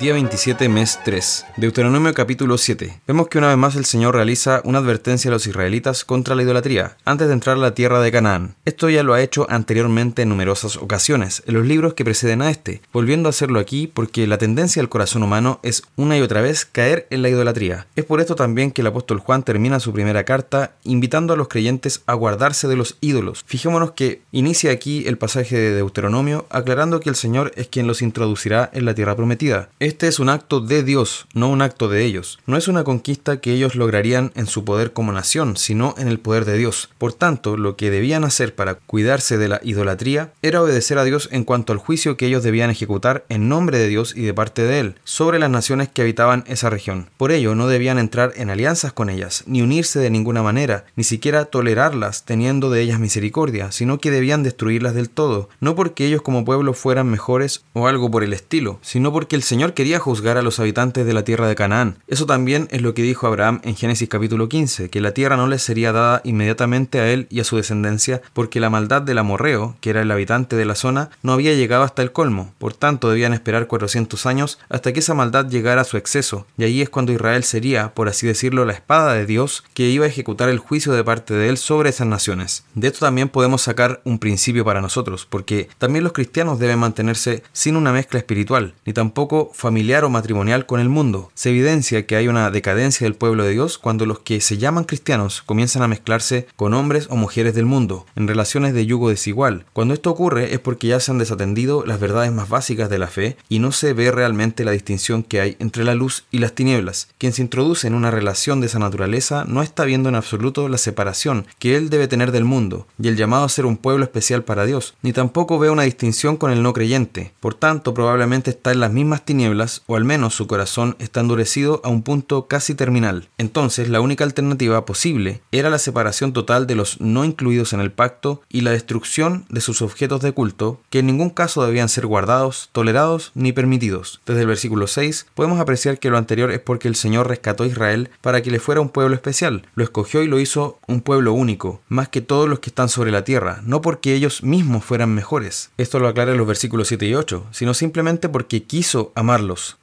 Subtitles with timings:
[0.00, 1.44] Día 27, mes 3.
[1.58, 3.02] Deuteronomio capítulo 7.
[3.06, 6.42] Vemos que una vez más el Señor realiza una advertencia a los israelitas contra la
[6.42, 8.54] idolatría, antes de entrar a la tierra de Canaán.
[8.64, 12.50] Esto ya lo ha hecho anteriormente en numerosas ocasiones, en los libros que preceden a
[12.50, 16.40] este, volviendo a hacerlo aquí porque la tendencia del corazón humano es una y otra
[16.40, 17.86] vez caer en la idolatría.
[17.94, 21.48] Es por esto también que el apóstol Juan termina su primera carta invitando a los
[21.48, 23.44] creyentes a guardarse de los ídolos.
[23.46, 28.00] Fijémonos que inicia aquí el pasaje de Deuteronomio aclarando que el Señor es quien los
[28.00, 29.68] introducirá en la tierra prometida.
[29.82, 32.38] Este es un acto de Dios, no un acto de ellos.
[32.46, 36.20] No es una conquista que ellos lograrían en su poder como nación, sino en el
[36.20, 36.90] poder de Dios.
[36.98, 41.28] Por tanto, lo que debían hacer para cuidarse de la idolatría era obedecer a Dios
[41.32, 44.62] en cuanto al juicio que ellos debían ejecutar en nombre de Dios y de parte
[44.62, 47.10] de Él sobre las naciones que habitaban esa región.
[47.16, 51.02] Por ello, no debían entrar en alianzas con ellas, ni unirse de ninguna manera, ni
[51.02, 56.22] siquiera tolerarlas teniendo de ellas misericordia, sino que debían destruirlas del todo, no porque ellos
[56.22, 60.36] como pueblo fueran mejores o algo por el estilo, sino porque el Señor quería juzgar
[60.36, 61.96] a los habitantes de la tierra de Canaán.
[62.06, 65.46] Eso también es lo que dijo Abraham en Génesis capítulo 15, que la tierra no
[65.46, 69.76] les sería dada inmediatamente a él y a su descendencia, porque la maldad del amorreo,
[69.80, 72.52] que era el habitante de la zona, no había llegado hasta el colmo.
[72.58, 76.64] Por tanto, debían esperar 400 años hasta que esa maldad llegara a su exceso, y
[76.64, 80.08] ahí es cuando Israel sería, por así decirlo, la espada de Dios que iba a
[80.08, 82.64] ejecutar el juicio de parte de él sobre esas naciones.
[82.74, 87.42] De esto también podemos sacar un principio para nosotros, porque también los cristianos deben mantenerse
[87.52, 91.30] sin una mezcla espiritual, ni tampoco familiar o matrimonial con el mundo.
[91.34, 94.84] Se evidencia que hay una decadencia del pueblo de Dios cuando los que se llaman
[94.84, 99.64] cristianos comienzan a mezclarse con hombres o mujeres del mundo, en relaciones de yugo desigual.
[99.72, 103.08] Cuando esto ocurre es porque ya se han desatendido las verdades más básicas de la
[103.08, 106.52] fe y no se ve realmente la distinción que hay entre la luz y las
[106.52, 107.08] tinieblas.
[107.18, 110.78] Quien se introduce en una relación de esa naturaleza no está viendo en absoluto la
[110.78, 114.44] separación que él debe tener del mundo y el llamado a ser un pueblo especial
[114.44, 117.32] para Dios, ni tampoco ve una distinción con el no creyente.
[117.40, 119.41] Por tanto, probablemente está en las mismas tinieblas
[119.86, 123.28] o al menos su corazón está endurecido a un punto casi terminal.
[123.38, 127.92] Entonces, la única alternativa posible era la separación total de los no incluidos en el
[127.92, 132.06] pacto y la destrucción de sus objetos de culto, que en ningún caso debían ser
[132.06, 134.20] guardados, tolerados ni permitidos.
[134.26, 137.66] Desde el versículo 6 podemos apreciar que lo anterior es porque el Señor rescató a
[137.66, 141.32] Israel para que le fuera un pueblo especial, lo escogió y lo hizo un pueblo
[141.32, 145.14] único, más que todos los que están sobre la tierra, no porque ellos mismos fueran
[145.14, 145.70] mejores.
[145.76, 149.12] Esto lo aclara en los versículos 7 y 8, sino simplemente porque quiso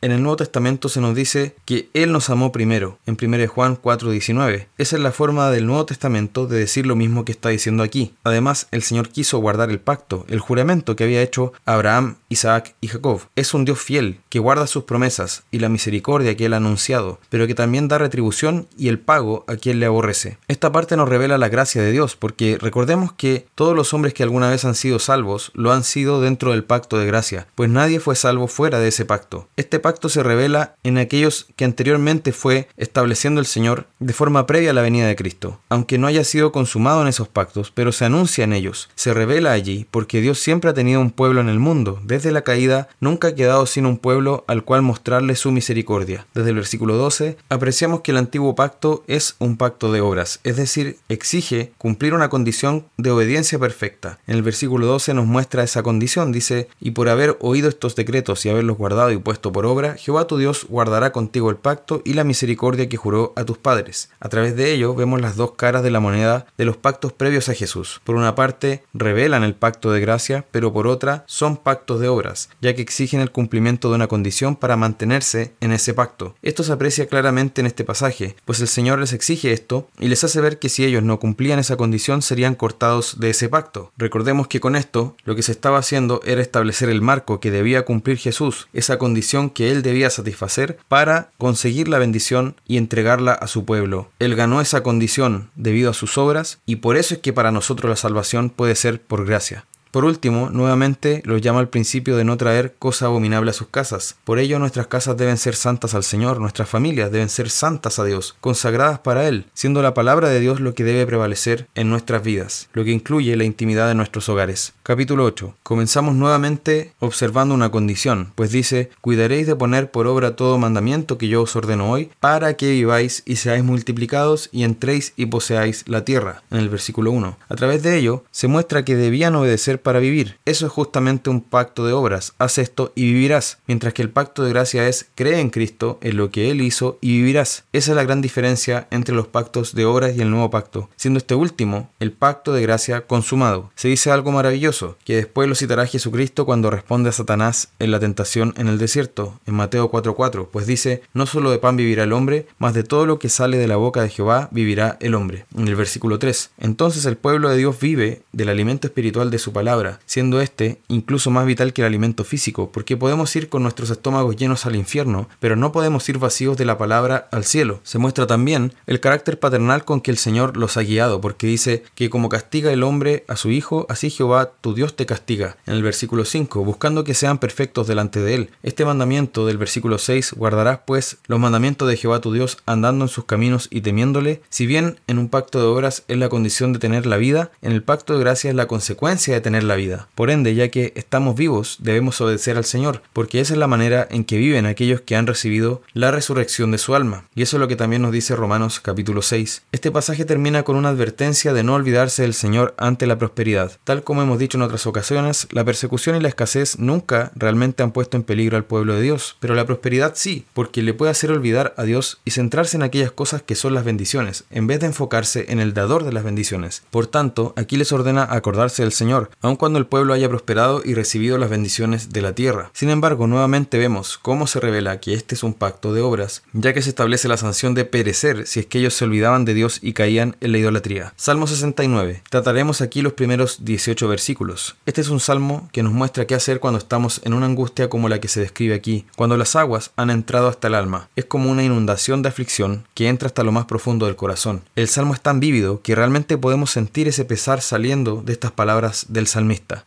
[0.02, 3.76] En el Nuevo Testamento se nos dice que Él nos amó primero, en 1 Juan
[3.82, 4.68] 4:19.
[4.78, 8.14] Esa es la forma del Nuevo Testamento de decir lo mismo que está diciendo aquí.
[8.24, 12.90] Además, el Señor quiso guardar el pacto, el juramento que había hecho Abraham, Isaac y
[12.90, 13.22] Jacob.
[13.36, 17.20] Es un Dios fiel, que guarda sus promesas y la misericordia que Él ha anunciado,
[17.30, 20.38] pero que también da retribución y el pago a quien le aborrece.
[20.48, 24.22] Esta parte nos revela la gracia de Dios, porque recordemos que todos los hombres que
[24.22, 28.00] alguna vez han sido salvos lo han sido dentro del pacto de gracia, pues nadie
[28.00, 29.39] fue salvo fuera de ese pacto.
[29.56, 34.72] Este pacto se revela en aquellos que anteriormente fue estableciendo el Señor de forma previa
[34.72, 38.06] a la venida de Cristo, aunque no haya sido consumado en esos pactos, pero se
[38.06, 41.60] anuncia en ellos, se revela allí, porque Dios siempre ha tenido un pueblo en el
[41.60, 46.26] mundo, desde la caída nunca ha quedado sin un pueblo al cual mostrarle su misericordia.
[46.34, 50.58] Desde el versículo 12 apreciamos que el antiguo pacto es un pacto de obras, es
[50.58, 54.20] decir, exige cumplir una condición de obediencia perfecta.
[54.28, 58.46] En el versículo 12 nos muestra esa condición, dice, y por haber oído estos decretos
[58.46, 62.14] y haberlos guardado y puesto por obra, Jehová tu Dios guardará contigo el pacto y
[62.14, 64.10] la misericordia que juró a tus padres.
[64.20, 67.48] A través de ello vemos las dos caras de la moneda de los pactos previos
[67.48, 68.02] a Jesús.
[68.04, 72.50] Por una parte, revelan el pacto de gracia, pero por otra, son pactos de obras,
[72.60, 76.34] ya que exigen el cumplimiento de una condición para mantenerse en ese pacto.
[76.42, 80.24] Esto se aprecia claramente en este pasaje, pues el Señor les exige esto y les
[80.24, 83.92] hace ver que si ellos no cumplían esa condición serían cortados de ese pacto.
[83.96, 87.86] Recordemos que con esto lo que se estaba haciendo era establecer el marco que debía
[87.86, 89.19] cumplir Jesús, esa condición
[89.50, 94.10] que él debía satisfacer para conseguir la bendición y entregarla a su pueblo.
[94.20, 97.90] Él ganó esa condición debido a sus obras y por eso es que para nosotros
[97.90, 99.66] la salvación puede ser por gracia.
[99.92, 104.16] Por último, nuevamente los llama al principio de no traer cosa abominable a sus casas.
[104.24, 108.04] Por ello nuestras casas deben ser santas al Señor, nuestras familias deben ser santas a
[108.04, 112.22] Dios, consagradas para Él, siendo la palabra de Dios lo que debe prevalecer en nuestras
[112.22, 114.74] vidas, lo que incluye la intimidad de nuestros hogares.
[114.84, 115.56] Capítulo 8.
[115.64, 121.28] Comenzamos nuevamente observando una condición, pues dice, cuidaréis de poner por obra todo mandamiento que
[121.28, 126.06] yo os ordeno hoy, para que viváis y seáis multiplicados y entréis y poseáis la
[126.06, 127.38] tierra, en el versículo 1.
[127.48, 130.38] A través de ello se muestra que debían obedecer para vivir.
[130.46, 132.34] Eso es justamente un pacto de obras.
[132.38, 133.60] Haz esto y vivirás.
[133.68, 136.98] Mientras que el pacto de gracia es cree en Cristo, en lo que Él hizo
[137.02, 137.64] y vivirás.
[137.74, 141.18] Esa es la gran diferencia entre los pactos de obras y el nuevo pacto, siendo
[141.18, 143.72] este último el pacto de gracia consumado.
[143.76, 148.00] Se dice algo maravilloso, que después lo citará Jesucristo cuando responde a Satanás en la
[148.00, 152.14] tentación en el desierto, en Mateo 4:4, pues dice, no solo de pan vivirá el
[152.14, 155.46] hombre, mas de todo lo que sale de la boca de Jehová vivirá el hombre.
[155.56, 159.54] En el versículo 3, entonces el pueblo de Dios vive del alimento espiritual de su
[159.54, 159.69] palabra,
[160.06, 164.36] siendo este incluso más vital que el alimento físico, porque podemos ir con nuestros estómagos
[164.36, 167.80] llenos al infierno, pero no podemos ir vacíos de la palabra al cielo.
[167.84, 171.84] Se muestra también el carácter paternal con que el Señor los ha guiado, porque dice
[171.96, 175.58] que como castiga el hombre a su hijo, así Jehová tu Dios te castiga.
[175.66, 178.50] En el versículo 5, buscando que sean perfectos delante de él.
[178.64, 183.10] Este mandamiento del versículo 6, guardarás pues los mandamientos de Jehová tu Dios andando en
[183.10, 186.80] sus caminos y temiéndole, si bien en un pacto de obras es la condición de
[186.80, 190.08] tener la vida, en el pacto de gracia es la consecuencia de tener la vida.
[190.16, 194.08] Por ende, ya que estamos vivos, debemos obedecer al Señor, porque esa es la manera
[194.10, 197.26] en que viven aquellos que han recibido la resurrección de su alma.
[197.36, 199.64] Y eso es lo que también nos dice Romanos capítulo 6.
[199.72, 203.72] Este pasaje termina con una advertencia de no olvidarse del Señor ante la prosperidad.
[203.84, 207.92] Tal como hemos dicho en otras ocasiones, la persecución y la escasez nunca realmente han
[207.92, 211.32] puesto en peligro al pueblo de Dios, pero la prosperidad sí, porque le puede hacer
[211.32, 214.88] olvidar a Dios y centrarse en aquellas cosas que son las bendiciones, en vez de
[214.88, 216.84] enfocarse en el dador de las bendiciones.
[216.92, 221.38] Por tanto, aquí les ordena acordarse del Señor, cuando el pueblo haya prosperado y recibido
[221.38, 222.72] las bendiciones de la tierra.
[222.74, 226.74] Sin embargo, nuevamente vemos cómo se revela que este es un pacto de obras, ya
[226.74, 229.80] que se establece la sanción de perecer si es que ellos se olvidaban de Dios
[229.82, 231.14] y caían en la idolatría.
[231.16, 232.24] Salmo 69.
[232.30, 234.76] Trataremos aquí los primeros 18 versículos.
[234.86, 238.10] Este es un salmo que nos muestra qué hacer cuando estamos en una angustia como
[238.10, 241.10] la que se describe aquí, cuando las aguas han entrado hasta el alma.
[241.16, 244.64] Es como una inundación de aflicción que entra hasta lo más profundo del corazón.
[244.76, 249.08] El salmo es tan vívido que realmente podemos sentir ese pesar saliendo de estas palabras
[249.10, 249.28] del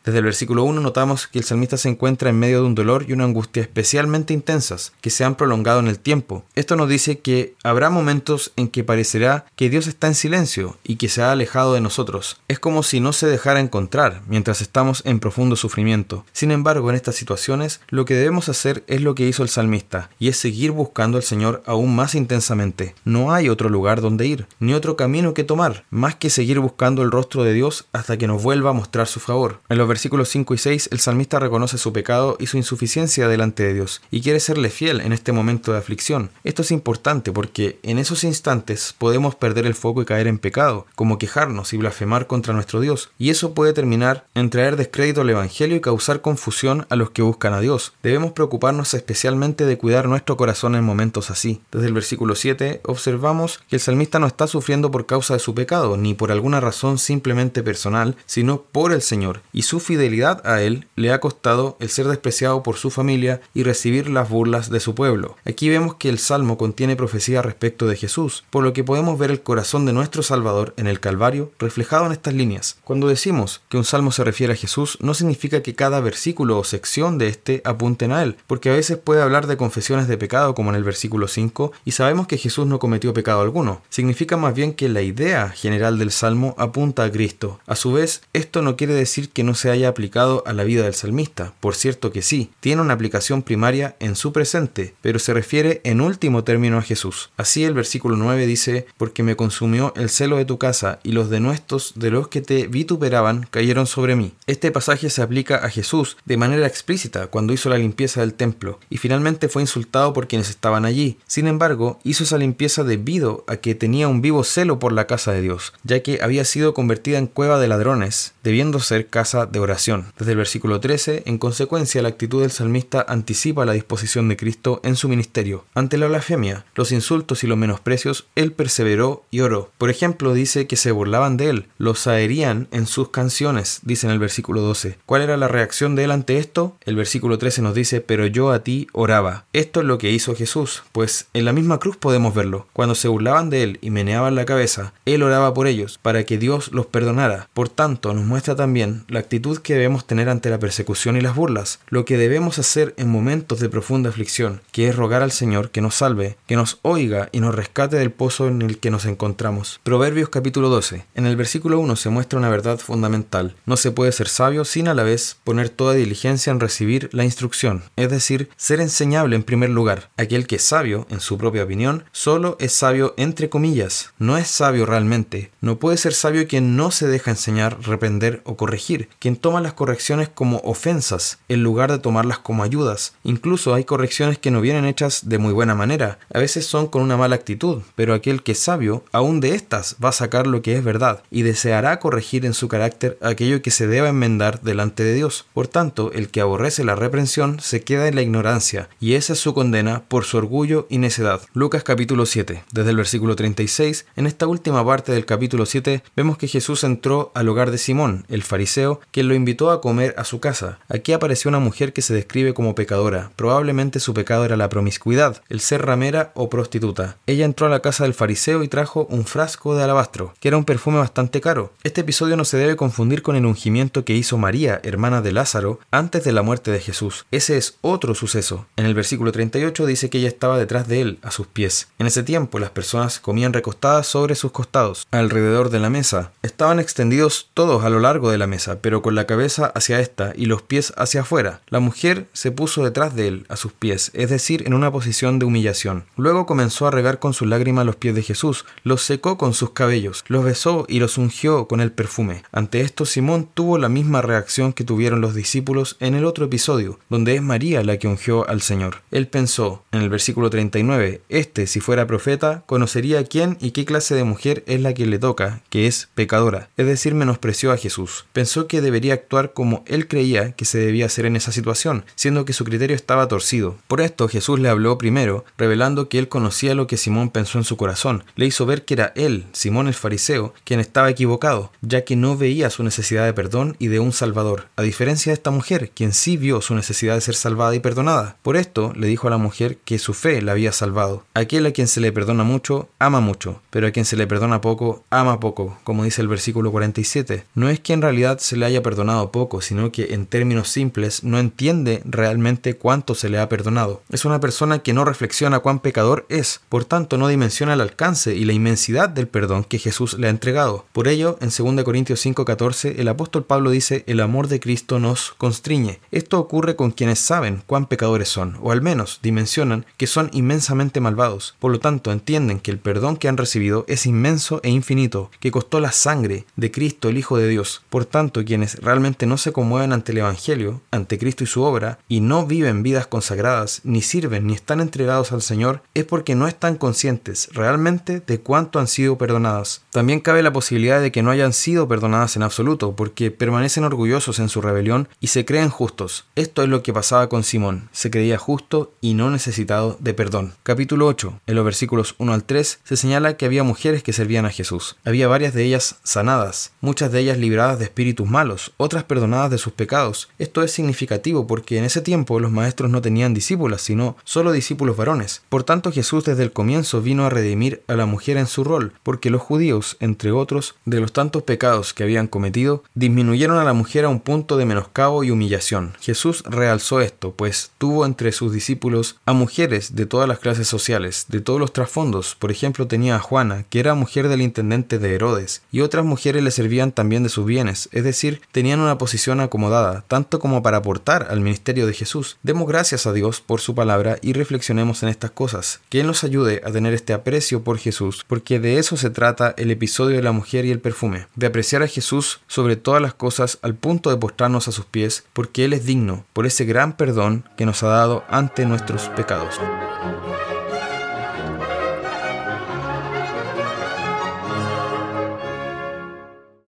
[0.04, 3.04] Desde el versículo 1 notamos que el salmista se encuentra en medio de un dolor
[3.06, 6.44] y una angustia especialmente intensas que se han prolongado en el tiempo.
[6.54, 10.96] Esto nos dice que habrá momentos en que parecerá que Dios está en silencio y
[10.96, 12.40] que se ha alejado de nosotros.
[12.49, 16.25] Es como si no se dejara encontrar mientras estamos en profundo sufrimiento.
[16.32, 20.10] Sin embargo, en estas situaciones, lo que debemos hacer es lo que hizo el salmista,
[20.19, 22.94] y es seguir buscando al Señor aún más intensamente.
[23.05, 27.02] No hay otro lugar donde ir, ni otro camino que tomar, más que seguir buscando
[27.02, 29.41] el rostro de Dios hasta que nos vuelva a mostrar su favor.
[29.68, 33.62] En los versículos 5 y 6, el salmista reconoce su pecado y su insuficiencia delante
[33.64, 36.30] de Dios, y quiere serle fiel en este momento de aflicción.
[36.44, 40.86] Esto es importante porque en esos instantes podemos perder el foco y caer en pecado,
[40.94, 45.30] como quejarnos y blasfemar contra nuestro Dios, y eso puede terminar en traer descrédito al
[45.30, 47.94] Evangelio y causar confusión a los que buscan a Dios.
[48.02, 51.60] Debemos preocuparnos especialmente de cuidar nuestro corazón en momentos así.
[51.72, 55.54] Desde el versículo 7 observamos que el salmista no está sufriendo por causa de su
[55.54, 60.62] pecado, ni por alguna razón simplemente personal, sino por el Señor, y su fidelidad a
[60.62, 64.81] Él le ha costado el ser despreciado por su familia y recibir las burlas de
[64.81, 65.37] su pueblo.
[65.44, 69.31] Aquí vemos que el Salmo contiene profecía respecto de Jesús, por lo que podemos ver
[69.31, 72.79] el corazón de nuestro Salvador en el Calvario reflejado en estas líneas.
[72.84, 76.64] Cuando decimos que un salmo se refiere a Jesús, no significa que cada versículo o
[76.64, 80.55] sección de este apunten a Él, porque a veces puede hablar de confesiones de pecado
[80.55, 83.82] como en el versículo 5, y sabemos que Jesús no cometió pecado alguno.
[83.90, 87.61] Significa más bien que la idea general del salmo apunta a Cristo.
[87.67, 90.84] A su vez, esto no quiere decir que no se haya aplicado a la vida
[90.84, 95.34] del salmista, por cierto que sí, tiene una aplicación primaria en su presente, pero se
[95.34, 97.30] refiere en último término a Jesús.
[97.36, 101.28] Así el versículo 9 dice, porque me consumió el celo de tu casa y los
[101.31, 104.32] denuestos de los que te vituperaban cayeron sobre mí.
[104.46, 108.81] Este pasaje se aplica a Jesús de manera explícita cuando hizo la limpieza del templo
[108.88, 111.19] y finalmente fue insultado por quienes estaban allí.
[111.26, 115.32] Sin embargo, hizo esa limpieza debido a que tenía un vivo celo por la casa
[115.32, 119.60] de Dios, ya que había sido convertida en cueva de ladrones, debiendo ser casa de
[119.60, 120.12] oración.
[120.18, 124.80] Desde el versículo 13, en consecuencia, la actitud del salmista anticipa la disposición de Cristo
[124.84, 125.64] en su ministerio.
[125.74, 129.70] Ante la blasfemia, los insultos y los menosprecios, él perseveró y oró.
[129.78, 134.12] Por ejemplo, dice que se burlaban de él, los aerían en sus canciones, dice en
[134.12, 134.98] el versículo 12.
[135.06, 136.76] ¿Cuál era la reacción de él ante esto?
[136.84, 139.44] El versículo 13 nos dice, pero yo a ti oraba.
[139.52, 142.66] Esto es lo que hizo Jesús, pues en la misma cruz podemos verlo.
[142.72, 146.38] Cuando se burlaban de él y meneaban la cabeza, él oraba por ellos, para que
[146.38, 147.48] Dios los perdonara.
[147.54, 151.34] Por tanto, nos muestra también la actitud que debemos tener ante la persecución y las
[151.34, 155.70] burlas, lo que debemos hacer en momentos de profunda aflicción, que es rogar al Señor
[155.70, 159.05] que nos salve, que nos oiga y nos rescate del pozo en el que nos
[159.05, 159.81] encontramos.
[159.82, 161.05] Proverbios capítulo 12.
[161.15, 163.55] En el versículo 1 se muestra una verdad fundamental.
[163.67, 167.25] No se puede ser sabio sin a la vez poner toda diligencia en recibir la
[167.25, 170.11] instrucción, es decir, ser enseñable en primer lugar.
[170.17, 174.49] Aquel que es sabio, en su propia opinión, solo es sabio entre comillas, no es
[174.49, 175.51] sabio realmente.
[175.61, 178.81] No puede ser sabio quien no se deja enseñar, reprender o corregir
[179.19, 183.15] quien toma las correcciones como ofensas en lugar de tomarlas como ayudas.
[183.24, 187.03] Incluso hay correcciones que no vienen hechas de muy buena manera, a veces son con
[187.03, 190.62] una mala actitud, pero aquel que es sabio, aún de estas va a sacar lo
[190.62, 195.05] que es verdad y deseará corregir en su carácter aquello que se deba enmendar delante
[195.05, 195.46] de Dios.
[195.55, 199.39] Por tanto, el que aborrece la reprensión se queda en la ignorancia, y esa es
[199.39, 201.41] su condena por su orgullo y necedad.
[201.53, 206.39] Lucas capítulo 7, desde el versículo 36, en esta última parte del capítulo 7, vemos
[206.39, 208.71] que Jesús entró al hogar de Simón, el fariseo,
[209.10, 210.79] quien lo invitó a comer a su casa.
[210.88, 213.31] Aquí apareció una mujer que se describe como pecadora.
[213.36, 217.17] Probablemente su pecado era la promiscuidad, el ser ramera o prostituta.
[217.26, 220.56] Ella entró a la casa del fariseo y trajo un frasco de alabastro, que era
[220.56, 221.72] un perfume bastante caro.
[221.82, 225.81] Este episodio no se debe confundir con el ungimiento que hizo María, hermana de Lázaro,
[225.91, 227.26] antes de la muerte de Jesús.
[227.31, 228.67] Ese es otro suceso.
[228.76, 231.88] En el versículo 38 dice que ella estaba detrás de él, a sus pies.
[231.98, 236.32] En ese tiempo las personas comían recostadas sobre sus costados, alrededor de la mesa.
[236.43, 240.32] Estaban extendidos todos a lo largo de la mesa, pero con la cabeza hacia esta
[240.36, 241.60] y los pies hacia afuera.
[241.69, 245.38] La mujer se puso detrás de él, a sus pies, es decir, en una posición
[245.38, 246.04] de humillación.
[246.16, 249.70] Luego comenzó a regar con sus lágrimas los pies de Jesús, los secó con sus
[249.70, 252.42] cabellos, los besó y los ungió con el perfume.
[252.52, 256.98] Ante esto Simón tuvo la misma reacción que tuvieron los discípulos en el otro episodio,
[257.08, 259.02] donde es María la que ungió al Señor.
[259.10, 264.14] Él pensó, en el versículo 39, este, si fuera profeta, conocería quién y qué clase
[264.14, 268.26] de mujer es la que le toca, que es pecadora, es decir, menospreció a Jesús.
[268.32, 272.44] Pensó que debería actuar como él creía que se debía hacer en esa situación, siendo
[272.44, 273.76] que su criterio estaba torcido.
[273.88, 277.64] Por esto Jesús le habló primero, revelando que él conocía lo que Simón pensó en
[277.64, 278.24] su corazón.
[278.36, 282.36] Le hizo ver que era él, Simón el fariseo, quien estaba equivocado, ya que no
[282.36, 286.12] veía su necesidad de perdón y de un Salvador, a diferencia de esta mujer, quien
[286.12, 288.36] sí vio su necesidad de ser salvada y perdonada.
[288.42, 291.24] Por esto le dijo a la mujer que su fe la había salvado.
[291.34, 294.60] Aquel a quien se le perdona mucho, ama mucho, pero a quien se le perdona
[294.60, 297.44] poco, ama poco, como dice el versículo 47.
[297.54, 301.25] No es que en realidad se le haya perdonado poco, sino que en términos simples
[301.25, 304.03] no entiende realmente cuánto se le ha perdonado.
[304.11, 308.34] Es una persona que no reflexiona cuán pecador es, por tanto no dimensiona el alcance
[308.34, 310.87] y la inmensidad del perdón que Jesús le ha entregado.
[310.93, 315.32] Por ello, en 2 Corintios 5:14, el apóstol Pablo dice, el amor de Cristo nos
[315.39, 316.01] constriñe.
[316.11, 321.01] Esto ocurre con quienes saben cuán pecadores son, o al menos dimensionan que son inmensamente
[321.01, 321.55] malvados.
[321.58, 325.51] Por lo tanto, entienden que el perdón que han recibido es inmenso e infinito, que
[325.51, 327.82] costó la sangre de Cristo, el Hijo de Dios.
[327.91, 332.20] Por quienes realmente no se conmueven ante el Evangelio, ante Cristo y su obra, y
[332.20, 336.76] no viven vidas consagradas, ni sirven, ni están entregados al Señor, es porque no están
[336.76, 339.82] conscientes realmente de cuánto han sido perdonadas.
[339.91, 344.38] También cabe la posibilidad de que no hayan sido perdonadas en absoluto, porque permanecen orgullosos
[344.38, 346.24] en su rebelión y se creen justos.
[346.36, 347.88] Esto es lo que pasaba con Simón.
[347.93, 350.55] Se creía justo y no necesitado de perdón.
[350.62, 351.41] Capítulo 8.
[351.46, 354.96] En los versículos 1 al 3 se señala que había mujeres que servían a Jesús.
[355.05, 359.58] Había varias de ellas sanadas, muchas de ellas libradas de espíritus malos, otras perdonadas de
[359.58, 360.28] sus pecados.
[360.38, 364.98] Esto es significativo porque en ese tiempo los maestros no tenían discípulas, sino solo discípulos
[364.98, 365.42] varones.
[365.48, 368.92] Por tanto, Jesús desde el comienzo vino a redimir a la mujer en su rol,
[369.02, 373.72] porque los judíos, entre otros, de los tantos pecados que habían cometido, disminuyeron a la
[373.72, 375.94] mujer a un punto de menoscabo y humillación.
[376.00, 381.26] Jesús realzó esto, pues tuvo entre sus discípulos a mujeres de todas las clases sociales,
[381.28, 382.36] de todos los trasfondos.
[382.38, 386.42] Por ejemplo, tenía a Juana, que era mujer del intendente de Herodes, y otras mujeres
[386.42, 390.78] le servían también de sus bienes, es decir, tenían una posición acomodada, tanto como para
[390.78, 392.36] aportar al ministerio de Jesús.
[392.42, 395.80] Demos gracias a Dios por su palabra y reflexionemos en estas cosas.
[395.88, 399.54] Que Él nos ayude a tener este aprecio por Jesús, porque de eso se trata
[399.56, 403.14] el episodio de la mujer y el perfume, de apreciar a Jesús sobre todas las
[403.14, 406.96] cosas al punto de postrarnos a sus pies, porque Él es digno, por ese gran
[406.96, 409.60] perdón que nos ha dado ante nuestros pecados.